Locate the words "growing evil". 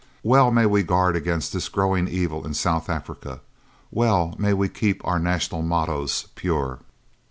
1.69-2.43